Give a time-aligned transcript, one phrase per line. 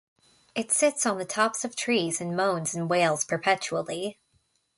[0.55, 4.17] It sits on the tops of trees and moans and wails perpetually.